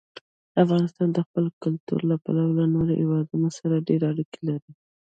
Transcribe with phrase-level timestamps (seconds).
[0.63, 4.71] افغانستان د خپل کلتور له پلوه له نورو هېوادونو سره ډېرې اړیکې لري.